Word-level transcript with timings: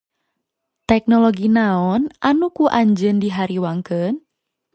Teknologi 0.91 1.47
naon 1.57 2.01
anu 2.29 2.45
ku 2.57 2.65
anjeun 2.79 3.17
dihariwangkeun? 3.23 4.15